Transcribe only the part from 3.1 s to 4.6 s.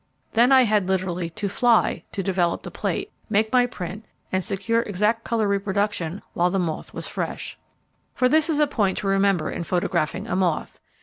make my print and